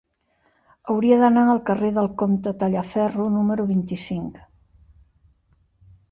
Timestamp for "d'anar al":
1.23-1.59